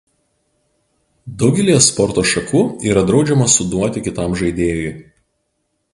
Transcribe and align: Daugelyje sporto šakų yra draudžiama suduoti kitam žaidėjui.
Daugelyje 1.43 1.75
sporto 1.87 2.25
šakų 2.31 2.63
yra 2.93 3.03
draudžiama 3.11 3.49
suduoti 3.57 4.07
kitam 4.11 4.37
žaidėjui. 4.43 4.91